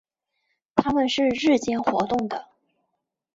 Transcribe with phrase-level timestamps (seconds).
[0.75, 2.47] 它们是日间活动的。